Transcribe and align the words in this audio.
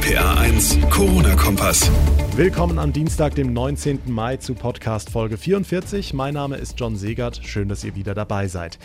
RPA 0.00 0.40
1, 0.40 0.78
Corona-Kompass. 0.88 1.90
Willkommen 2.34 2.78
am 2.78 2.90
Dienstag, 2.90 3.34
dem 3.34 3.52
19. 3.52 4.00
Mai 4.06 4.38
zu 4.38 4.54
Podcast 4.54 5.10
Folge 5.10 5.36
44. 5.36 6.14
Mein 6.14 6.32
Name 6.32 6.56
ist 6.56 6.80
John 6.80 6.96
Segert. 6.96 7.40
Schön, 7.44 7.68
dass 7.68 7.84
ihr 7.84 7.94
wieder 7.94 8.14
dabei 8.14 8.48
seid. 8.48 8.78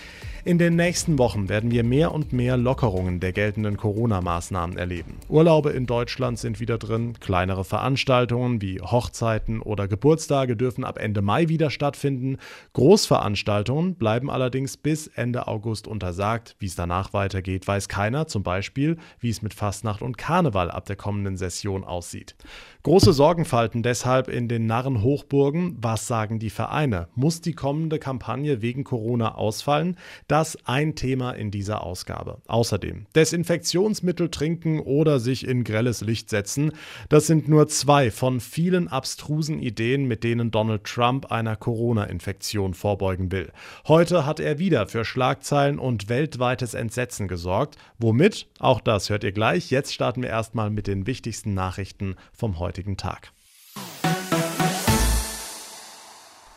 In 0.43 0.59
den 0.59 0.75
nächsten 0.75 1.17
Wochen 1.17 1.49
werden 1.49 1.71
wir 1.71 1.83
mehr 1.83 2.11
und 2.11 2.31
mehr 2.31 2.55
Lockerungen 2.55 3.19
der 3.19 3.31
geltenden 3.31 3.77
Corona-Maßnahmen 3.77 4.77
erleben. 4.77 5.17
Urlaube 5.27 5.71
in 5.71 5.87
Deutschland 5.87 6.37
sind 6.37 6.59
wieder 6.59 6.77
drin, 6.77 7.13
kleinere 7.19 7.63
Veranstaltungen 7.63 8.61
wie 8.61 8.79
Hochzeiten 8.79 9.59
oder 9.59 9.87
Geburtstage 9.87 10.55
dürfen 10.55 10.83
ab 10.83 10.99
Ende 10.99 11.23
Mai 11.23 11.49
wieder 11.49 11.71
stattfinden. 11.71 12.37
Großveranstaltungen 12.73 13.95
bleiben 13.95 14.29
allerdings 14.29 14.77
bis 14.77 15.07
Ende 15.07 15.47
August 15.47 15.87
untersagt. 15.87 16.55
Wie 16.59 16.67
es 16.67 16.75
danach 16.75 17.11
weitergeht, 17.13 17.67
weiß 17.67 17.89
keiner, 17.89 18.27
zum 18.27 18.43
Beispiel, 18.43 18.97
wie 19.19 19.31
es 19.31 19.41
mit 19.41 19.55
Fastnacht 19.55 20.03
und 20.03 20.19
Karneval 20.19 20.69
ab 20.69 20.85
der 20.85 20.95
kommenden 21.05 21.37
Session 21.37 21.83
aussieht. 21.83 22.35
Große 22.85 23.13
Sorgenfalten 23.13 23.81
deshalb 23.81 24.27
in 24.27 24.47
den 24.47 24.67
Narrenhochburgen. 24.67 25.75
Was 25.81 26.05
sagen 26.05 26.37
die 26.37 26.51
Vereine? 26.51 27.07
Muss 27.15 27.41
die 27.41 27.53
kommende 27.53 27.97
Kampagne 27.97 28.61
wegen 28.61 28.83
Corona 28.83 29.33
ausfallen? 29.33 29.97
Das 30.27 30.55
ein 30.65 30.93
Thema 30.93 31.31
in 31.31 31.49
dieser 31.49 31.81
Ausgabe. 31.81 32.43
Außerdem 32.45 33.07
Desinfektionsmittel 33.15 34.29
trinken 34.29 34.81
oder 34.81 35.19
sich 35.19 35.47
in 35.47 35.63
grelles 35.63 36.01
Licht 36.01 36.29
setzen. 36.29 36.73
Das 37.09 37.25
sind 37.25 37.47
nur 37.47 37.67
zwei 37.69 38.11
von 38.11 38.39
vielen 38.39 38.87
abstrusen 38.87 39.57
Ideen, 39.57 40.05
mit 40.05 40.23
denen 40.23 40.51
Donald 40.51 40.83
Trump 40.83 41.31
einer 41.31 41.55
Corona-Infektion 41.55 42.75
vorbeugen 42.75 43.31
will. 43.31 43.51
Heute 43.87 44.27
hat 44.27 44.39
er 44.39 44.59
wieder 44.59 44.85
für 44.85 45.05
Schlagzeilen 45.05 45.79
und 45.79 46.07
weltweites 46.07 46.75
Entsetzen 46.75 47.27
gesorgt. 47.27 47.77
Womit? 47.97 48.45
Auch 48.59 48.79
das 48.79 49.09
hört 49.09 49.23
ihr 49.23 49.31
gleich. 49.31 49.71
Jetzt 49.71 49.91
starten 49.91 50.21
wir 50.21 50.29
erstmal 50.29 50.69
mit 50.69 50.85
den 50.85 51.07
wichtigsten 51.07 51.55
Nachrichten 51.55 52.15
vom 52.31 52.59
heutigen 52.59 52.74
heutigen 52.75 52.97
Tag. 52.97 53.34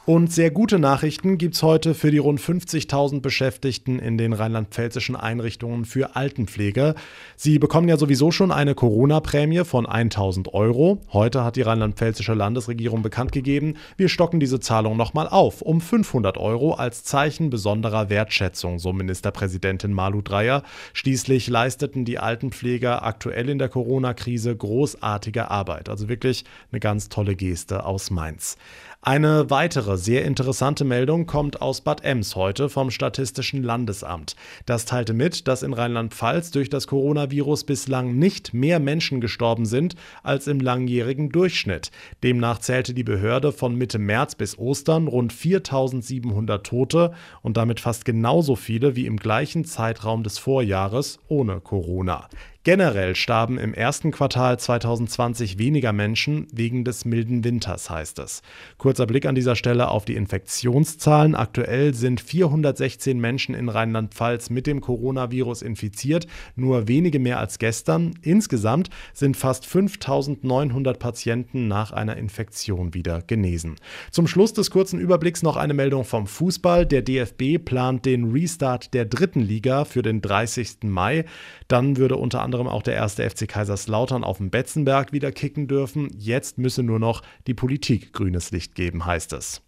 Und 0.09 0.33
sehr 0.33 0.51
gute 0.51 0.79
Nachrichten 0.79 1.37
gibt 1.37 1.55
es 1.55 1.63
heute 1.63 1.93
für 1.95 2.11
die 2.11 2.17
rund 2.17 2.41
50.000 2.41 3.21
Beschäftigten 3.21 3.99
in 3.99 4.17
den 4.17 4.33
rheinland-pfälzischen 4.33 5.17
Einrichtungen 5.17 5.85
für 5.85 6.17
Altenpflege. 6.17 6.95
Sie 7.37 7.59
bekommen 7.59 7.91
ja 7.91 7.99
sowieso 7.99 8.31
schon 8.31 8.51
eine 8.51 8.75
Corona-Prämie 8.75 9.67
von 9.67 9.87
1.000 9.87 10.55
Euro. 10.55 11.03
Heute 11.13 11.45
hat 11.45 11.57
die 11.57 11.61
rheinland-pfälzische 11.61 12.33
Landesregierung 12.33 13.03
bekannt 13.03 13.33
gegeben, 13.33 13.75
wir 13.99 14.09
stocken 14.09 14.41
diese 14.41 14.61
Zahlung 14.61 14.97
nochmal 14.97 15.29
auf 15.29 15.61
um 15.61 15.83
500 15.83 16.39
Euro 16.39 16.73
als 16.73 17.05
Zeichen 17.05 17.51
besonderer 17.51 18.09
Wertschätzung, 18.09 18.79
so 18.79 18.95
Ministerpräsidentin 18.95 19.93
Malu 19.93 20.23
Dreyer. 20.23 20.63
Schließlich 20.95 21.49
leisteten 21.49 22.07
die 22.07 22.19
Altenpfleger 22.19 23.03
aktuell 23.05 23.51
in 23.51 23.59
der 23.59 23.69
Corona-Krise 23.69 24.57
großartige 24.57 25.51
Arbeit. 25.51 25.91
Also 25.91 26.09
wirklich 26.09 26.47
eine 26.73 26.81
ganz 26.81 27.11
tolle 27.11 27.37
Geste 27.37 27.85
aus 27.85 28.11
Mainz. 28.11 28.57
Eine 29.01 29.49
weitere 29.49 29.97
sehr 29.97 30.25
interessante 30.25 30.85
Meldung 30.85 31.27
kommt 31.27 31.63
aus 31.63 31.83
Bad 31.83 32.03
Ems 32.03 32.35
heute 32.35 32.69
vom 32.69 32.91
Statistischen 32.91 33.63
Landesamt. 33.63 34.35
Das 34.67 34.87
teilte 34.87 35.15
mit, 35.15 35.47
dass 35.47 35.63
in 35.63 35.73
Rheinland-Pfalz 35.73 36.51
durch 36.51 36.69
das 36.69 36.89
Coronavirus 36.89 37.63
bislang 37.63 38.19
nicht 38.19 38.55
mehr 38.55 38.81
Menschen 38.81 39.21
gestorben 39.21 39.67
sind 39.67 39.95
als 40.25 40.49
im 40.49 40.59
langjährigen 40.59 41.29
Durchschnitt. 41.31 41.93
Demnach 42.25 42.59
zählte 42.59 42.93
die 42.93 43.05
Behörde 43.05 43.53
von 43.53 43.77
Mitte 43.77 44.01
März 44.01 44.35
bis 44.35 44.59
Ostern 44.59 45.07
rund 45.07 45.33
4700 45.33 46.67
Tote 46.67 47.13
und 47.41 47.57
damit 47.57 47.79
fast 47.79 48.05
genauso 48.05 48.57
viele 48.57 48.97
wie 48.97 49.07
im 49.07 49.17
gleichen 49.17 49.65
Zeitraum 49.65 50.25
des 50.25 50.39
Vorjahres 50.39 51.21
ohne 51.29 51.61
Corona. 51.61 52.29
Generell 52.65 53.15
starben 53.15 53.57
im 53.57 53.73
ersten 53.73 54.11
Quartal 54.11 54.59
2020 54.59 55.59
weniger 55.59 55.93
Menschen 55.93 56.49
wegen 56.53 56.85
des 56.85 57.05
milden 57.05 57.45
Winters, 57.45 57.89
heißt 57.89 58.19
es. 58.19 58.43
Kurzer 58.79 59.07
Blick 59.07 59.27
an 59.27 59.37
dieser 59.37 59.55
Stelle 59.55 59.89
auf 59.89 60.05
die 60.05 60.17
Infektionszahlen. 60.17 61.37
Aktuell 61.37 61.95
sind 61.95 62.21
416 62.21 63.19
Menschen 63.19 63.55
in 63.55 63.69
Rheinland-Pfalz 63.69 64.51
mit 64.51 64.67
dem 64.67 64.81
Coronavirus 64.81 65.63
infiziert, 65.63 66.27
nur 66.57 66.89
wenige 66.89 67.21
mehr 67.21 67.39
als 67.39 67.61
gestern. 67.61 68.15
Insgesamt 68.23 68.91
sind 69.15 69.37
fast 69.37 69.65
5900 69.65 70.99
Patienten 70.99 71.69
nach 71.69 71.93
einer 71.93 72.17
Infektion 72.17 72.93
wieder 72.93 73.23
genesen. 73.23 73.77
Zum 74.11 74.27
Schluss 74.27 74.53
des 74.53 74.73
kurzen 74.73 74.99
Überblicks 74.99 75.45
noch 75.45 75.57
eine 75.57 75.75
Meldung 75.75 76.05
vom 76.05 76.27
Fußball. 76.27 76.87
Der 76.87 77.03
DFB 77.03 77.65
plant 77.65 78.05
den 78.05 78.33
Restart 78.33 78.93
der 78.95 79.05
dritten 79.05 79.41
Liga 79.41 79.85
für 79.85 80.03
den 80.03 80.21
30. 80.21 80.79
Mai. 80.83 81.25
Dann 81.69 81.97
würde 81.97 82.17
unter 82.17 82.43
anderem 82.43 82.48
anderem 82.49 82.67
auch 82.67 82.83
der 82.83 82.95
erste 82.95 83.29
FC 83.29 83.47
Kaiserslautern 83.47 84.25
auf 84.25 84.39
dem 84.39 84.49
Betzenberg 84.49 85.13
wieder 85.13 85.33
kicken 85.33 85.69
dürfen. 85.69 86.09
Jetzt 86.17 86.57
müsse 86.57 86.83
nur 86.83 86.99
noch 86.99 87.21
die 87.47 87.53
Politik 87.53 88.15
grünes 88.15 88.53
Licht 88.53 88.75
geben, 88.75 89.05
heißt 89.05 89.35
es. 89.35 89.61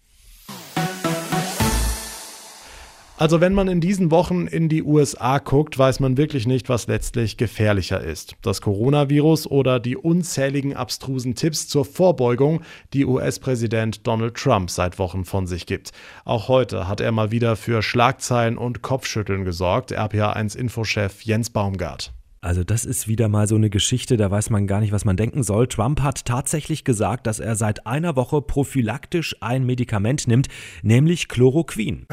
Also 3.18 3.42
wenn 3.42 3.52
man 3.52 3.68
in 3.68 3.82
diesen 3.82 4.10
Wochen 4.10 4.46
in 4.46 4.70
die 4.70 4.82
USA 4.82 5.40
guckt, 5.40 5.78
weiß 5.78 6.00
man 6.00 6.16
wirklich 6.16 6.46
nicht, 6.46 6.70
was 6.70 6.86
letztlich 6.86 7.36
gefährlicher 7.36 8.00
ist. 8.00 8.34
Das 8.40 8.62
Coronavirus 8.62 9.46
oder 9.46 9.78
die 9.78 9.98
unzähligen 9.98 10.74
abstrusen 10.74 11.34
Tipps 11.34 11.68
zur 11.68 11.84
Vorbeugung, 11.84 12.62
die 12.94 13.04
US-Präsident 13.04 14.06
Donald 14.06 14.36
Trump 14.36 14.70
seit 14.70 14.98
Wochen 14.98 15.26
von 15.26 15.46
sich 15.46 15.66
gibt. 15.66 15.90
Auch 16.24 16.48
heute 16.48 16.88
hat 16.88 17.02
er 17.02 17.12
mal 17.12 17.30
wieder 17.30 17.56
für 17.56 17.82
Schlagzeilen 17.82 18.56
und 18.56 18.80
Kopfschütteln 18.80 19.44
gesorgt, 19.44 19.92
RPA1-Infochef 19.92 21.20
Jens 21.20 21.50
Baumgart. 21.50 22.14
Also 22.42 22.64
das 22.64 22.86
ist 22.86 23.06
wieder 23.06 23.28
mal 23.28 23.46
so 23.46 23.56
eine 23.56 23.68
Geschichte, 23.68 24.16
da 24.16 24.30
weiß 24.30 24.48
man 24.48 24.66
gar 24.66 24.80
nicht, 24.80 24.92
was 24.92 25.04
man 25.04 25.14
denken 25.14 25.42
soll. 25.42 25.66
Trump 25.66 26.00
hat 26.00 26.24
tatsächlich 26.24 26.84
gesagt, 26.84 27.26
dass 27.26 27.38
er 27.38 27.54
seit 27.54 27.86
einer 27.86 28.16
Woche 28.16 28.40
prophylaktisch 28.40 29.36
ein 29.40 29.66
Medikament 29.66 30.26
nimmt, 30.26 30.48
nämlich 30.82 31.28
Chloroquin. 31.28 32.06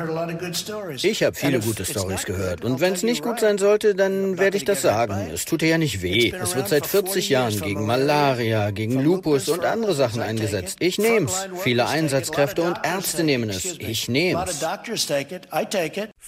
Ich 1.02 1.24
habe 1.24 1.34
viele 1.34 1.62
gute 1.62 1.86
Stories 1.86 2.26
gehört 2.26 2.66
und 2.66 2.82
wenn 2.82 2.92
es 2.92 3.04
nicht 3.04 3.24
gut 3.24 3.40
sein 3.40 3.58
sollte, 3.58 3.96
dann 3.96 4.38
werde 4.38 4.58
ich 4.58 4.66
das 4.66 4.82
sagen. 4.82 5.16
Es 5.34 5.46
tut 5.46 5.62
ja 5.62 5.78
nicht 5.78 6.02
weh. 6.02 6.34
Es 6.38 6.58
wird 6.58 6.68
seit 6.68 6.86
40 6.86 7.30
Jahren 7.30 7.58
gegen 7.62 7.86
Malaria, 7.86 8.72
gegen 8.72 9.02
Lupus 9.02 9.48
und 9.48 9.64
andere 9.64 9.94
Sachen 9.94 10.22
eingesetzt. 10.22 10.76
Ich 10.82 10.98
nehme 10.98 11.28
es. 11.28 11.48
Viele 11.64 11.88
Einsatzkräfte 11.88 12.64
und 12.64 12.78
Ärzte 12.84 13.24
nehmen 13.24 13.50
es. 13.50 13.64
Ich 13.80 14.10
nehme 14.10 14.44
es. 14.44 14.60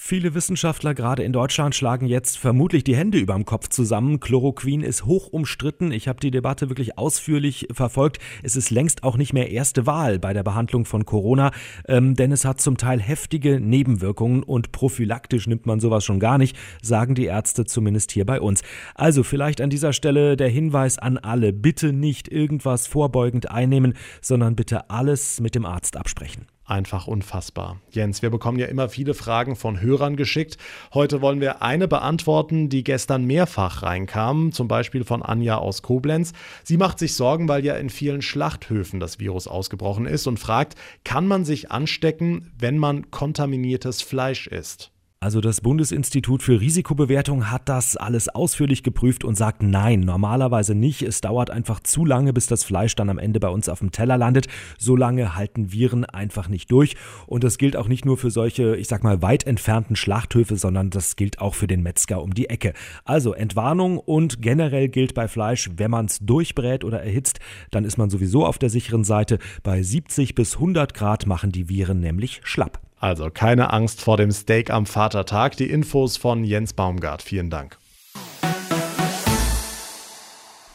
Viele 0.09 0.33
Wissenschaftler 0.33 0.95
gerade 0.95 1.21
in 1.21 1.33
Deutschland 1.33 1.75
schlagen 1.75 2.07
jetzt 2.07 2.39
vermutlich 2.39 2.83
die 2.83 2.95
Hände 2.95 3.19
überm 3.19 3.45
Kopf 3.45 3.67
zusammen. 3.67 4.19
Chloroquin 4.19 4.81
ist 4.81 5.05
hoch 5.05 5.27
umstritten. 5.27 5.91
Ich 5.91 6.07
habe 6.07 6.19
die 6.19 6.31
Debatte 6.31 6.67
wirklich 6.67 6.97
ausführlich 6.97 7.67
verfolgt. 7.71 8.17
Es 8.41 8.55
ist 8.55 8.71
längst 8.71 9.03
auch 9.03 9.17
nicht 9.17 9.33
mehr 9.33 9.51
erste 9.51 9.85
Wahl 9.85 10.17
bei 10.17 10.33
der 10.33 10.41
Behandlung 10.41 10.85
von 10.85 11.05
Corona, 11.05 11.51
ähm, 11.87 12.15
denn 12.15 12.31
es 12.31 12.43
hat 12.43 12.59
zum 12.59 12.77
Teil 12.77 12.99
heftige 12.99 13.59
Nebenwirkungen 13.59 14.41
und 14.41 14.71
prophylaktisch 14.71 15.45
nimmt 15.45 15.67
man 15.67 15.79
sowas 15.79 16.03
schon 16.03 16.19
gar 16.19 16.39
nicht, 16.39 16.57
sagen 16.81 17.13
die 17.13 17.25
Ärzte 17.25 17.65
zumindest 17.65 18.11
hier 18.11 18.25
bei 18.25 18.41
uns. 18.41 18.63
Also 18.95 19.21
vielleicht 19.21 19.61
an 19.61 19.69
dieser 19.69 19.93
Stelle 19.93 20.37
der 20.37 20.49
Hinweis 20.49 20.97
an 20.97 21.19
alle, 21.19 21.53
bitte 21.53 21.93
nicht 21.93 22.29
irgendwas 22.29 22.87
vorbeugend 22.87 23.51
einnehmen, 23.51 23.93
sondern 24.21 24.55
bitte 24.55 24.89
alles 24.89 25.39
mit 25.39 25.53
dem 25.53 25.67
Arzt 25.67 25.97
absprechen 25.97 26.47
einfach 26.69 27.07
unfassbar. 27.07 27.79
Jens, 27.91 28.21
wir 28.21 28.29
bekommen 28.29 28.59
ja 28.59 28.67
immer 28.67 28.89
viele 28.89 29.13
Fragen 29.13 29.55
von 29.55 29.81
Hörern 29.81 30.15
geschickt. 30.15 30.57
Heute 30.93 31.21
wollen 31.21 31.41
wir 31.41 31.61
eine 31.61 31.87
beantworten, 31.87 32.69
die 32.69 32.83
gestern 32.83 33.25
mehrfach 33.25 33.83
reinkam, 33.83 34.51
zum 34.51 34.67
Beispiel 34.67 35.03
von 35.03 35.23
Anja 35.23 35.57
aus 35.57 35.81
Koblenz. 35.81 36.33
Sie 36.63 36.77
macht 36.77 36.99
sich 36.99 37.15
Sorgen, 37.15 37.47
weil 37.47 37.65
ja 37.65 37.75
in 37.75 37.89
vielen 37.89 38.21
Schlachthöfen 38.21 38.99
das 38.99 39.19
Virus 39.19 39.47
ausgebrochen 39.47 40.05
ist 40.05 40.27
und 40.27 40.39
fragt, 40.39 40.75
kann 41.03 41.27
man 41.27 41.45
sich 41.45 41.71
anstecken, 41.71 42.51
wenn 42.57 42.77
man 42.77 43.11
kontaminiertes 43.11 44.01
Fleisch 44.01 44.47
isst? 44.47 44.91
Also 45.21 45.41
das 45.41 45.59
Bundesinstitut 45.59 46.41
für 46.41 46.61
Risikobewertung 46.61 47.51
hat 47.51 47.67
das 47.67 47.97
alles 47.97 48.29
ausführlich 48.29 48.83
geprüft 48.83 49.25
und 49.25 49.35
sagt 49.35 49.61
nein, 49.61 49.99
normalerweise 49.99 50.75
nicht. 50.75 51.01
Es 51.01 51.19
dauert 51.19 51.49
einfach 51.49 51.81
zu 51.81 52.05
lange, 52.05 52.31
bis 52.31 52.47
das 52.47 52.63
Fleisch 52.63 52.95
dann 52.95 53.09
am 53.09 53.17
Ende 53.17 53.41
bei 53.41 53.49
uns 53.49 53.67
auf 53.67 53.79
dem 53.79 53.91
Teller 53.91 54.15
landet. 54.17 54.47
So 54.77 54.95
lange 54.95 55.35
halten 55.35 55.73
Viren 55.73 56.05
einfach 56.05 56.47
nicht 56.47 56.71
durch. 56.71 56.95
Und 57.27 57.43
das 57.43 57.57
gilt 57.57 57.75
auch 57.75 57.89
nicht 57.89 58.05
nur 58.05 58.15
für 58.15 58.31
solche, 58.31 58.77
ich 58.77 58.87
sag 58.87 59.03
mal, 59.03 59.21
weit 59.21 59.45
entfernten 59.45 59.97
Schlachthöfe, 59.97 60.55
sondern 60.55 60.89
das 60.89 61.17
gilt 61.17 61.41
auch 61.41 61.53
für 61.53 61.67
den 61.67 61.83
Metzger 61.83 62.23
um 62.23 62.33
die 62.33 62.49
Ecke. 62.49 62.71
Also 63.03 63.33
Entwarnung 63.33 63.97
und 63.97 64.41
generell 64.41 64.87
gilt 64.87 65.15
bei 65.15 65.27
Fleisch, 65.27 65.69
wenn 65.75 65.91
man 65.91 66.05
es 66.05 66.19
durchbrät 66.19 66.85
oder 66.85 67.03
erhitzt, 67.03 67.41
dann 67.71 67.83
ist 67.83 67.97
man 67.97 68.09
sowieso 68.09 68.45
auf 68.45 68.57
der 68.57 68.69
sicheren 68.69 69.03
Seite. 69.03 69.37
Bei 69.63 69.83
70 69.83 70.33
bis 70.33 70.53
100 70.53 70.93
Grad 70.93 71.25
machen 71.25 71.51
die 71.51 71.67
Viren 71.67 71.99
nämlich 71.99 72.39
schlapp. 72.45 72.79
Also 72.99 73.29
keine 73.29 73.71
Angst 73.71 74.01
vor 74.01 74.17
dem 74.17 74.31
Steak 74.31 74.69
am 74.71 74.85
Vatertag. 74.85 75.55
Die 75.57 75.69
Infos 75.69 76.17
von 76.17 76.43
Jens 76.43 76.73
Baumgart. 76.73 77.21
Vielen 77.21 77.49
Dank. 77.49 77.77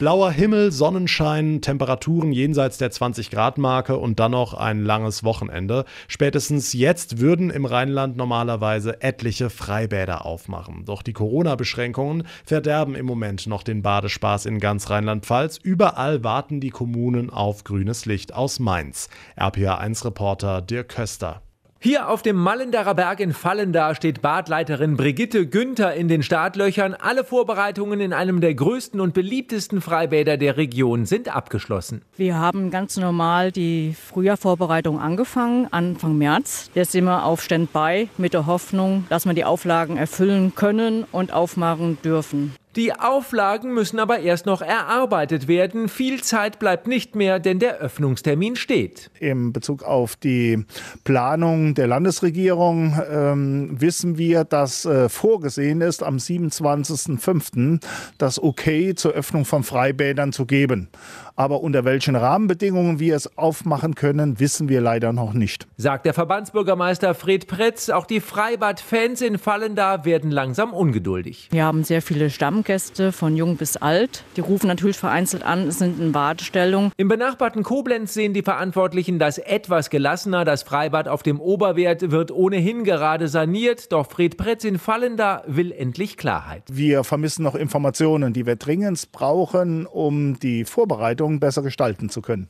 Blauer 0.01 0.33
Himmel, 0.33 0.73
Sonnenschein, 0.73 1.61
Temperaturen 1.61 2.33
jenseits 2.33 2.79
der 2.79 2.91
20 2.91 3.31
Grad 3.31 3.59
Marke 3.59 3.97
und 3.97 4.19
dann 4.19 4.33
noch 4.33 4.53
ein 4.53 4.85
langes 4.85 5.23
Wochenende. 5.23 5.85
Spätestens 6.09 6.73
jetzt 6.73 7.21
würden 7.21 7.51
im 7.51 7.65
Rheinland 7.65 8.17
normalerweise 8.17 9.01
etliche 9.03 9.51
Freibäder 9.51 10.27
aufmachen. 10.27 10.85
Doch 10.85 11.03
die 11.03 11.13
Corona-Beschränkungen 11.13 12.27
verderben 12.45 12.97
im 12.97 13.07
Moment 13.07 13.47
noch 13.47 13.63
den 13.63 13.83
Badespaß 13.83 14.47
in 14.47 14.59
ganz 14.59 14.91
Rheinland-Pfalz. 14.91 15.59
Überall 15.63 16.25
warten 16.25 16.59
die 16.61 16.71
Kommunen 16.71 17.31
auf 17.31 17.63
grünes 17.63 18.05
Licht 18.05 18.35
aus 18.35 18.59
Mainz. 18.59 19.09
RPA1-Reporter 19.39 20.61
Dirk 20.61 20.89
Köster. 20.89 21.41
Hier 21.85 22.09
auf 22.09 22.23
dem 22.23 22.37
Mallenderer 22.37 22.95
Berg 22.95 23.21
in 23.21 23.35
Fallendar 23.35 23.95
steht 23.95 24.23
Badleiterin 24.23 24.97
Brigitte 24.97 25.47
Günther 25.47 25.93
in 25.93 26.09
den 26.09 26.23
Startlöchern. 26.23 26.95
Alle 26.95 27.25
Vorbereitungen 27.25 28.01
in 28.01 28.15
einem 28.15 28.41
der 28.41 28.55
größten 28.55 29.03
und 29.03 29.13
beliebtesten 29.13 29.83
Freibäder 29.83 30.39
der 30.39 30.57
Region 30.57 31.05
sind 31.05 31.29
abgeschlossen. 31.29 32.01
Wir 32.17 32.37
haben 32.37 32.71
ganz 32.71 32.97
normal 32.97 33.53
die 33.53 33.95
Frühjahrvorbereitung 34.03 34.99
angefangen, 34.99 35.69
Anfang 35.73 36.17
März. 36.17 36.71
Jetzt 36.75 36.93
sind 36.93 37.05
wir 37.05 37.27
auf 37.27 37.43
Standby 37.43 38.09
mit 38.17 38.33
der 38.33 38.47
Hoffnung, 38.47 39.05
dass 39.11 39.27
wir 39.27 39.35
die 39.35 39.45
Auflagen 39.45 39.99
erfüllen 39.99 40.55
können 40.55 41.05
und 41.13 41.35
aufmachen 41.35 41.99
dürfen. 42.03 42.55
Die 42.77 42.93
Auflagen 42.93 43.73
müssen 43.73 44.01
aber 44.01 44.19
erst 44.19 44.47
noch 44.47 44.61
erarbeitet 44.61 45.47
werden. 45.47 45.89
Viel 45.89 46.23
Zeit 46.23 46.59
bleibt 46.59 46.89
nicht 46.89 47.15
mehr, 47.15 47.39
denn 47.39 47.61
der 47.61 47.79
Öffnungstermin 47.79 48.57
steht. 48.57 49.13
Im 49.21 49.53
Bezug 49.53 49.85
auf 49.85 50.17
die 50.17 50.65
Planung 51.05 51.75
der 51.75 51.87
Landesregierung 51.87 53.01
ähm, 53.09 53.81
wissen 53.81 54.19
wir, 54.19 54.43
dass 54.43 54.85
äh, 54.87 55.09
vorgesehen 55.09 55.83
ist, 55.83 56.03
am 56.03 56.17
27.05. 56.17 57.81
das 58.19 58.43
Okay 58.43 58.97
zur 58.97 59.13
Öffnung 59.13 59.45
von 59.45 59.63
Freibädern 59.63 60.33
zu 60.33 60.45
geben. 60.45 60.89
Aber 61.37 61.63
unter 61.63 61.85
welchen 61.85 62.15
Rahmenbedingungen 62.15 63.01
wir 63.01 63.17
es 63.17 63.37
aufmachen 63.37 63.97
können, 63.97 64.39
wissen 64.39 64.69
wir 64.69 64.81
leider 64.81 65.13
noch 65.13 65.33
nicht. 65.33 65.67
Sagt 65.77 66.07
der 66.07 66.15
Verbandsbürgermeister 66.15 67.15
Fred 67.15 67.49
Pretz. 67.49 67.91
Auch 67.91 68.07
die 68.07 68.21
Freibad-Fans 68.21 69.21
in 69.21 69.39
Fallenda 69.39 70.05
werden 70.05 70.31
langsam 70.31 70.73
ungeduldig. 70.73 71.49
Wir 71.51 71.65
haben 71.65 71.83
sehr 71.83 72.03
viele 72.03 72.31
Stammgäste 72.65 73.13
von 73.13 73.37
jung 73.37 73.57
bis 73.57 73.77
alt. 73.77 74.25
Die 74.37 74.41
rufen 74.41 74.69
natürlich 74.69 74.97
vereinzelt 74.97 75.43
an, 75.43 75.71
sind 75.71 76.01
in 76.01 76.15
Wartestellung. 76.15 76.93
Im 76.97 77.09
benachbarten 77.09 77.63
Koblenz 77.63 78.15
sehen 78.15 78.33
die 78.33 78.43
Verantwortlichen 78.43 79.19
das 79.19 79.39
etwas 79.39 79.91
gelassener. 79.91 80.45
Das 80.47 80.63
Freibad 80.63 81.09
auf 81.09 81.23
dem 81.23 81.41
Oberwert 81.41 82.11
wird 82.11 82.31
ohnehin 82.31 82.85
gerade 82.85 83.29
saniert. 83.29 83.93
Doch 83.93 84.11
Fred 84.11 84.37
Pretz 84.37 84.65
in 84.65 84.79
Fallenda 84.79 85.43
will 85.47 85.73
endlich 85.73 86.17
Klarheit. 86.17 86.63
Wir 86.71 87.05
vermissen 87.05 87.43
noch 87.43 87.55
Informationen, 87.55 88.33
die 88.33 88.47
wir 88.47 88.57
dringend 88.57 89.13
brauchen, 89.13 89.85
um 89.85 90.39
die 90.39 90.65
Vorbereitung 90.65 91.25
Veranstaltungen 91.25 91.41
besser 91.41 91.63
gestalten 91.63 92.09
zu 92.09 92.23
können. 92.23 92.49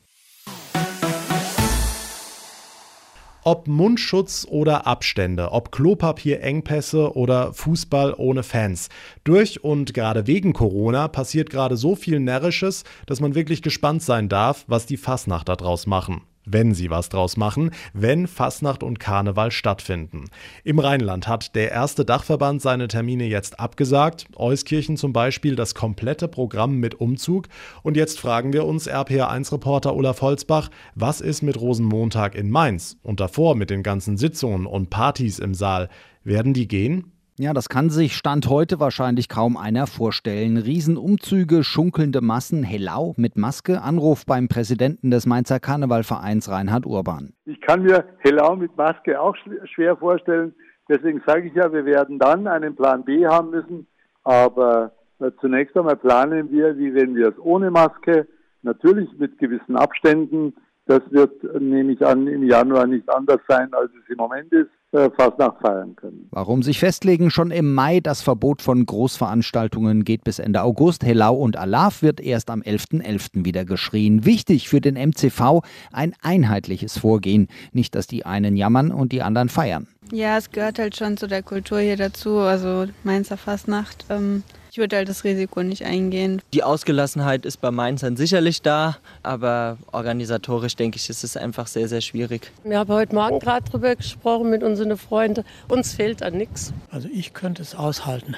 Ob 3.47 3.67
Mundschutz 3.67 4.47
oder 4.49 4.87
Abstände, 4.87 5.51
ob 5.51 5.71
Klopapierengpässe 5.71 7.15
oder 7.15 7.53
Fußball 7.53 8.15
ohne 8.17 8.41
Fans. 8.41 8.89
Durch 9.23 9.63
und 9.63 9.93
gerade 9.93 10.25
wegen 10.25 10.51
Corona 10.51 11.07
passiert 11.07 11.51
gerade 11.51 11.77
so 11.77 11.95
viel 11.95 12.19
Närrisches, 12.19 12.85
dass 13.05 13.19
man 13.19 13.35
wirklich 13.35 13.61
gespannt 13.61 14.01
sein 14.01 14.29
darf, 14.29 14.65
was 14.65 14.87
die 14.87 14.97
Fassnacht 14.97 15.47
daraus 15.47 15.85
machen 15.85 16.23
wenn 16.45 16.73
sie 16.73 16.89
was 16.89 17.09
draus 17.09 17.37
machen, 17.37 17.71
wenn 17.93 18.27
Fasnacht 18.27 18.83
und 18.83 18.99
Karneval 18.99 19.51
stattfinden. 19.51 20.25
Im 20.63 20.79
Rheinland 20.79 21.27
hat 21.27 21.55
der 21.55 21.71
erste 21.71 22.05
Dachverband 22.05 22.61
seine 22.61 22.87
Termine 22.87 23.25
jetzt 23.25 23.59
abgesagt, 23.59 24.27
Euskirchen 24.35 24.97
zum 24.97 25.13
Beispiel 25.13 25.55
das 25.55 25.75
komplette 25.75 26.27
Programm 26.27 26.77
mit 26.77 26.95
Umzug. 26.95 27.47
Und 27.83 27.97
jetzt 27.97 28.19
fragen 28.19 28.53
wir 28.53 28.65
uns 28.65 28.89
RPA1-Reporter 28.89 29.95
Olaf 29.95 30.21
Holzbach, 30.21 30.69
was 30.93 31.21
ist 31.21 31.41
mit 31.41 31.59
Rosenmontag 31.59 32.35
in 32.35 32.49
Mainz 32.49 32.97
und 33.03 33.19
davor 33.19 33.55
mit 33.55 33.69
den 33.69 33.83
ganzen 33.83 34.17
Sitzungen 34.17 34.65
und 34.65 34.89
Partys 34.89 35.39
im 35.39 35.53
Saal? 35.53 35.89
Werden 36.23 36.53
die 36.53 36.67
gehen? 36.67 37.14
Ja, 37.37 37.51
das 37.51 37.67
kann 37.67 37.89
sich 37.89 38.15
Stand 38.15 38.49
heute 38.49 38.79
wahrscheinlich 38.79 39.27
kaum 39.27 39.57
einer 39.57 39.87
vorstellen. 39.87 40.55
Riesenumzüge, 40.55 41.65
schunkelnde 41.65 42.21
Massen, 42.21 42.63
Hellau 42.63 43.13
mit 43.17 43.35
Maske, 43.37 43.81
Anruf 43.81 44.25
beim 44.25 44.47
Präsidenten 44.47 45.11
des 45.11 45.25
Mainzer 45.25 45.59
Karnevalvereins 45.59 46.49
Reinhard 46.49 46.85
Urban. 46.85 47.33
Ich 47.45 47.59
kann 47.59 47.83
mir 47.83 48.05
Hellau 48.19 48.55
mit 48.55 48.77
Maske 48.77 49.19
auch 49.19 49.35
schwer 49.65 49.97
vorstellen. 49.97 50.55
Deswegen 50.87 51.21
sage 51.27 51.49
ich 51.49 51.53
ja, 51.55 51.73
wir 51.73 51.83
werden 51.83 52.19
dann 52.19 52.47
einen 52.47 52.73
Plan 52.73 53.03
B 53.03 53.27
haben 53.27 53.49
müssen. 53.49 53.85
Aber 54.23 54.93
äh, 55.19 55.29
zunächst 55.41 55.75
einmal 55.75 55.97
planen 55.97 56.49
wir, 56.51 56.77
wie 56.77 56.93
wenn 56.95 57.15
wir 57.15 57.27
es 57.27 57.39
ohne 57.39 57.69
Maske, 57.69 58.29
natürlich 58.61 59.09
mit 59.19 59.37
gewissen 59.39 59.75
Abständen, 59.75 60.53
das 60.85 61.01
wird, 61.09 61.43
nehme 61.59 61.91
ich 61.91 62.05
an, 62.05 62.27
im 62.27 62.43
Januar 62.43 62.87
nicht 62.87 63.09
anders 63.09 63.41
sein, 63.49 63.73
als 63.73 63.91
es 63.91 64.09
im 64.09 64.17
Moment 64.17 64.53
ist, 64.53 64.69
äh, 64.95 65.11
Fastnacht 65.11 65.57
feiern 65.61 65.95
können. 65.95 66.27
Warum 66.31 66.63
sich 66.63 66.79
festlegen? 66.79 67.29
Schon 67.29 67.51
im 67.51 67.73
Mai 67.73 67.99
das 67.99 68.21
Verbot 68.21 68.61
von 68.61 68.85
Großveranstaltungen 68.85 70.03
geht 70.03 70.23
bis 70.23 70.39
Ende 70.39 70.63
August. 70.63 71.03
Helau 71.03 71.35
und 71.35 71.57
Alaf 71.57 72.01
wird 72.01 72.19
erst 72.19 72.49
am 72.49 72.61
11.11. 72.61 73.03
.11. 73.03 73.45
wieder 73.45 73.65
geschrien. 73.65 74.25
Wichtig 74.25 74.69
für 74.69 74.81
den 74.81 74.95
MCV 74.95 75.61
ein 75.91 76.13
einheitliches 76.21 76.97
Vorgehen. 76.97 77.47
Nicht, 77.73 77.95
dass 77.95 78.07
die 78.07 78.25
einen 78.25 78.55
jammern 78.55 78.91
und 78.91 79.11
die 79.11 79.21
anderen 79.21 79.49
feiern. 79.49 79.87
Ja, 80.11 80.37
es 80.37 80.51
gehört 80.51 80.79
halt 80.79 80.95
schon 80.95 81.17
zu 81.17 81.27
der 81.27 81.43
Kultur 81.43 81.79
hier 81.79 81.97
dazu. 81.97 82.37
Also 82.39 82.85
Mainzer 83.03 83.37
Fastnacht. 83.37 84.05
Ähm 84.09 84.43
ich 84.75 84.77
würde 84.77 84.97
halt 84.97 85.07
das 85.07 85.23
Risiko 85.23 85.63
nicht 85.63 85.85
eingehen. 85.85 86.41
Die 86.53 86.61
Ausgelassenheit 86.61 87.45
ist 87.45 87.61
bei 87.61 87.71
Mainzern 87.71 88.17
sicherlich 88.17 88.61
da, 88.61 88.97
aber 89.23 89.77
organisatorisch 89.93 90.75
denke 90.75 90.97
ich, 90.97 91.09
ist 91.09 91.23
es 91.23 91.37
einfach 91.37 91.67
sehr, 91.67 91.87
sehr 91.87 92.01
schwierig. 92.01 92.51
Wir 92.65 92.79
haben 92.79 92.91
heute 92.91 93.15
Morgen 93.15 93.39
gerade 93.39 93.63
darüber 93.71 93.95
gesprochen 93.95 94.49
mit 94.49 94.63
unseren 94.63 94.97
Freunden. 94.97 95.45
Uns 95.69 95.93
fehlt 95.93 96.21
an 96.21 96.33
nichts. 96.33 96.73
Also 96.91 97.07
ich 97.09 97.33
könnte 97.33 97.61
es 97.61 97.73
aushalten. 97.73 98.35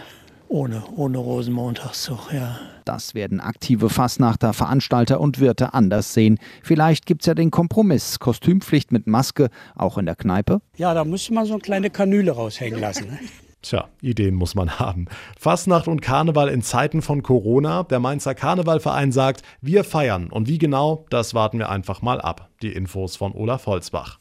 Ohne, 0.48 0.84
ohne 0.96 1.18
Rosenmontagszug, 1.18 2.32
ja. 2.32 2.60
Das 2.86 3.16
werden 3.16 3.40
aktive 3.40 3.90
Fassnachter, 3.90 4.54
Veranstalter 4.54 5.20
und 5.20 5.40
Wirte 5.40 5.74
anders 5.74 6.14
sehen. 6.14 6.38
Vielleicht 6.62 7.08
gibt 7.08 7.24
es 7.24 7.26
ja 7.26 7.34
den 7.34 7.50
Kompromiss. 7.50 8.20
Kostümpflicht 8.20 8.92
mit 8.92 9.08
Maske, 9.08 9.50
auch 9.76 9.98
in 9.98 10.06
der 10.06 10.16
Kneipe. 10.16 10.62
Ja, 10.76 10.94
da 10.94 11.04
müsste 11.04 11.34
man 11.34 11.48
so 11.48 11.54
eine 11.54 11.62
kleine 11.64 11.90
Kanüle 11.90 12.30
raushängen 12.34 12.80
lassen. 12.80 13.08
Ne? 13.08 13.18
Tja, 13.62 13.90
Ideen 14.02 14.36
muss 14.36 14.56
man 14.56 14.80
haben. 14.80 15.08
Fastnacht 15.38 15.88
und 15.88 16.02
Karneval 16.02 16.48
in 16.50 16.62
Zeiten 16.62 17.02
von 17.02 17.24
Corona. 17.24 17.84
Der 17.84 18.00
Mainzer 18.00 18.36
Karnevalverein 18.36 19.12
sagt, 19.12 19.42
wir 19.62 19.84
feiern. 19.84 20.30
Und 20.30 20.48
wie 20.48 20.58
genau, 20.58 21.06
das 21.10 21.34
warten 21.34 21.60
wir 21.60 21.70
einfach 21.70 22.02
mal 22.02 22.22
ab. 22.22 22.50
Die 22.62 22.72
Infos 22.72 23.16
von 23.16 23.34
Olaf 23.34 23.66
Holzbach. 23.66 24.20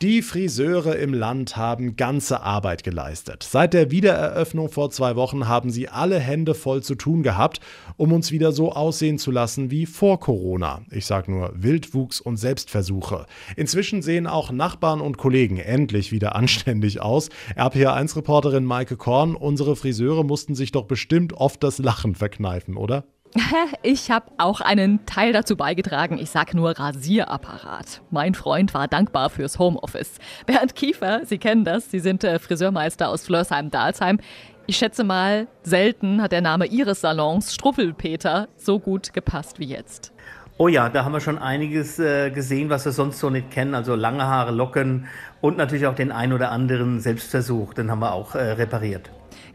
Die 0.00 0.22
Friseure 0.22 0.94
im 0.94 1.12
Land 1.12 1.56
haben 1.56 1.96
ganze 1.96 2.40
Arbeit 2.40 2.84
geleistet. 2.84 3.42
Seit 3.42 3.74
der 3.74 3.90
Wiedereröffnung 3.90 4.68
vor 4.68 4.90
zwei 4.90 5.16
Wochen 5.16 5.48
haben 5.48 5.70
sie 5.70 5.88
alle 5.88 6.20
Hände 6.20 6.54
voll 6.54 6.84
zu 6.84 6.94
tun 6.94 7.24
gehabt, 7.24 7.58
um 7.96 8.12
uns 8.12 8.30
wieder 8.30 8.52
so 8.52 8.70
aussehen 8.70 9.18
zu 9.18 9.32
lassen 9.32 9.72
wie 9.72 9.86
vor 9.86 10.20
Corona. 10.20 10.82
Ich 10.92 11.04
sag 11.04 11.26
nur 11.26 11.50
Wildwuchs 11.56 12.20
und 12.20 12.36
Selbstversuche. 12.36 13.26
Inzwischen 13.56 14.00
sehen 14.00 14.28
auch 14.28 14.52
Nachbarn 14.52 15.00
und 15.00 15.18
Kollegen 15.18 15.56
endlich 15.58 16.12
wieder 16.12 16.36
anständig 16.36 17.00
aus. 17.00 17.28
RPA1-Reporterin 17.56 18.64
Maike 18.64 18.96
Korn, 18.96 19.34
unsere 19.34 19.74
Friseure 19.74 20.22
mussten 20.22 20.54
sich 20.54 20.70
doch 20.70 20.84
bestimmt 20.84 21.32
oft 21.32 21.64
das 21.64 21.78
Lachen 21.78 22.14
verkneifen, 22.14 22.76
oder? 22.76 23.02
Ich 23.82 24.10
habe 24.10 24.26
auch 24.38 24.60
einen 24.60 25.04
Teil 25.06 25.32
dazu 25.32 25.56
beigetragen. 25.56 26.18
Ich 26.18 26.30
sag 26.30 26.54
nur 26.54 26.78
Rasierapparat. 26.78 28.02
Mein 28.10 28.34
Freund 28.34 28.74
war 28.74 28.88
dankbar 28.88 29.30
fürs 29.30 29.58
Homeoffice. 29.58 30.18
Bernd 30.46 30.74
Kiefer, 30.74 31.22
Sie 31.24 31.38
kennen 31.38 31.64
das, 31.64 31.90
Sie 31.90 32.00
sind 32.00 32.24
äh, 32.24 32.38
Friseurmeister 32.38 33.08
aus 33.08 33.24
Flörsheim-Dalsheim. 33.24 34.18
Ich 34.66 34.76
schätze 34.76 35.02
mal, 35.02 35.46
selten 35.62 36.20
hat 36.20 36.32
der 36.32 36.42
Name 36.42 36.66
Ihres 36.66 37.00
Salons, 37.00 37.54
Struffelpeter, 37.54 38.48
so 38.56 38.78
gut 38.78 39.14
gepasst 39.14 39.58
wie 39.58 39.64
jetzt. 39.64 40.12
Oh 40.60 40.68
ja, 40.68 40.88
da 40.88 41.04
haben 41.04 41.12
wir 41.12 41.20
schon 41.20 41.38
einiges 41.38 41.98
äh, 42.00 42.30
gesehen, 42.30 42.68
was 42.68 42.84
wir 42.84 42.92
sonst 42.92 43.20
so 43.20 43.30
nicht 43.30 43.50
kennen. 43.50 43.74
Also 43.74 43.94
lange 43.94 44.24
Haare, 44.24 44.50
Locken 44.50 45.06
und 45.40 45.56
natürlich 45.56 45.86
auch 45.86 45.94
den 45.94 46.10
ein 46.10 46.32
oder 46.32 46.50
anderen 46.50 47.00
Selbstversuch. 47.00 47.74
Den 47.74 47.90
haben 47.90 48.00
wir 48.00 48.12
auch 48.12 48.34
äh, 48.34 48.40
repariert. 48.52 49.08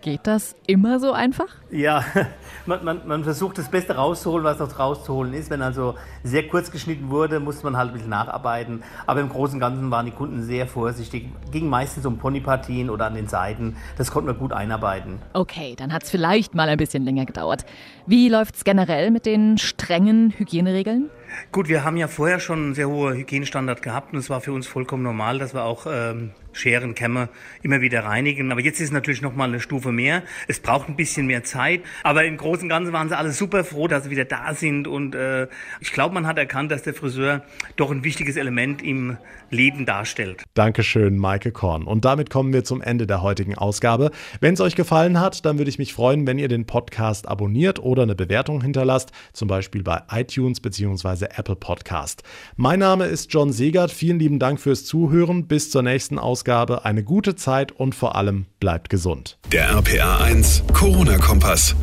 Geht 0.04 0.28
das 0.28 0.58
immer 0.68 1.00
so 1.00 1.14
einfach? 1.14 1.48
Ja, 1.72 2.04
man, 2.66 2.84
man, 2.84 3.08
man, 3.08 3.24
versucht 3.24 3.58
das 3.58 3.70
Beste 3.70 3.96
rauszuholen, 3.96 4.44
was 4.44 4.60
noch 4.60 4.78
rauszuholen 4.78 5.34
ist. 5.34 5.50
Wenn 5.50 5.62
also 5.62 5.96
sehr 6.26 6.46
kurz 6.50 6.72
geschnitten 6.72 7.10
wurde, 7.10 7.40
musste 7.40 7.64
man 7.64 7.78
halt 7.78 7.92
ein 7.92 7.94
bisschen 7.94 8.10
nacharbeiten. 8.10 8.84
Aber 9.08 9.22
im 9.22 9.30
Großen 9.30 9.56
und 9.56 9.60
Ganzen 9.62 9.90
waren 9.92 10.06
die 10.06 10.12
Kunden 10.12 10.44
sehr 10.44 10.68
vorsichtig. 10.68 11.30
Ging 11.52 11.70
meistens 11.70 12.06
um 12.06 12.18
Ponypartien 12.18 12.90
oder 12.90 13.06
an 13.06 13.16
den 13.16 13.30
Seiten. 13.30 13.78
Das 13.98 14.12
konnten 14.12 14.28
wir 14.28 14.34
gut 14.34 14.52
einarbeiten. 14.52 15.20
Okay, 15.32 15.74
dann 15.78 15.94
hat 15.94 16.04
es 16.04 16.10
vielleicht 16.10 16.54
mal 16.54 16.68
ein 16.68 16.78
bisschen 16.78 17.06
länger 17.06 17.26
gedauert. 17.26 17.66
Wie 18.06 18.28
läuft 18.28 18.56
es 18.56 18.66
generell 18.66 19.10
mit 19.10 19.26
den 19.26 19.58
strengen 19.58 20.34
Hygieneregeln? 20.38 21.12
Gut, 21.52 21.68
wir 21.68 21.84
haben 21.84 21.98
ja 21.98 22.08
vorher 22.08 22.40
schon 22.40 22.60
einen 22.60 22.74
sehr 22.76 22.90
hohen 22.90 23.16
Hygienestandard 23.16 23.82
gehabt 23.82 24.14
und 24.14 24.20
es 24.20 24.30
war 24.30 24.42
für 24.42 24.54
uns 24.54 24.68
vollkommen 24.68 25.04
normal, 25.04 25.40
dass 25.40 25.54
wir 25.54 25.64
auch 25.64 25.86
ähm, 25.90 26.32
Scheren, 26.54 26.96
Kämme 26.96 27.30
immer 27.62 27.82
wieder 27.82 28.06
reinigen. 28.06 28.52
Aber 28.52 28.62
jetzt 28.62 28.80
ist 28.80 28.94
natürlich 28.94 29.22
noch 29.22 29.36
mal 29.36 29.50
eine 29.50 29.60
Stufe 29.60 29.92
mehr. 29.92 30.24
Es 30.48 30.60
braucht 30.60 30.88
ein 30.88 30.96
bisschen 30.96 31.26
mehr 31.26 31.44
Zeit. 31.44 31.82
Aber 32.04 32.24
im 32.26 32.38
Großen 32.38 32.64
und 32.64 32.70
Ganzen 32.70 32.94
waren 32.94 33.10
sie 33.10 33.18
alle 33.18 33.32
super 33.32 33.64
froh, 33.64 33.88
dass 33.88 34.06
sie 34.06 34.10
wieder 34.10 34.26
da 34.26 34.54
sind. 34.54 34.88
Und 34.88 35.16
äh, 35.16 35.48
ich 35.82 35.92
glaube, 35.92 36.14
man 36.14 36.28
hat 36.28 36.38
erkannt, 36.38 36.72
dass 36.72 36.84
der 36.84 36.94
Friseur 36.94 37.42
doch 37.76 37.92
ein 37.92 38.04
wichtiges 38.04 38.38
Element 38.38 38.82
im 38.82 39.18
Leben 39.50 39.86
darstellt. 39.86 40.44
Dankeschön, 40.54 41.18
Maike 41.18 41.52
Korn. 41.52 41.84
Und 41.84 42.06
damit 42.06 42.30
kommen 42.30 42.54
wir 42.54 42.64
zum 42.64 42.82
Ende 42.82 43.08
der 43.08 43.22
heutigen 43.22 43.56
Ausgabe. 43.56 44.12
Wenn 44.40 44.54
es 44.54 44.62
euch 44.62 44.76
gefallen 44.76 45.20
hat, 45.20 45.46
dann 45.46 45.58
würde 45.58 45.70
ich 45.70 45.80
mich 45.80 45.94
freuen, 45.94 46.26
wenn 46.28 46.40
ihr 46.40 46.48
den 46.48 46.66
Podcast 46.66 47.28
abonniert 47.28 47.80
oder 47.80 48.04
eine 48.04 48.16
Bewertung 48.16 48.62
hinterlasst, 48.62 49.12
zum 49.34 49.48
Beispiel 49.48 49.84
bei 49.84 50.02
iTunes 50.12 50.60
bzw. 50.60 51.23
Apple 51.38 51.56
Podcast. 51.56 52.24
Mein 52.56 52.80
Name 52.80 53.06
ist 53.06 53.34
John 53.34 53.52
Segert. 53.52 53.92
Vielen 53.92 54.20
lieben 54.20 54.40
Dank 54.40 54.60
fürs 54.60 54.86
Zuhören. 54.86 55.48
Bis 55.48 55.72
zur 55.72 55.84
nächsten 55.84 56.20
Ausgabe. 56.20 56.86
Eine 56.86 57.04
gute 57.04 57.36
Zeit 57.36 57.72
und 57.72 57.96
vor 57.96 58.16
allem 58.16 58.46
bleibt 58.60 58.90
gesund. 58.90 59.38
Der 59.52 59.70
RPA 59.70 60.18
1 60.18 60.64
Corona-Kompass. 60.74 61.76